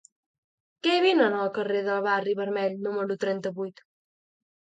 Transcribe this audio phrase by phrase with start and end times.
[0.85, 3.85] Què venen al carrer del Barri Vermell número trenta-vuit?